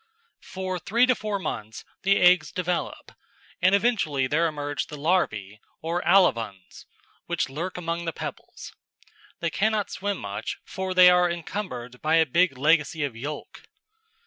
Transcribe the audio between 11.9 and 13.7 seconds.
by a big legacy of yolk.